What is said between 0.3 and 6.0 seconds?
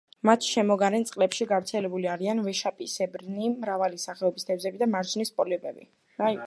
შემოგარენ წყლებში გავრცელებული არიან ვეშაპისებრნი, მრავალი სახეობის თევზები და მარჯნის პოლიპები.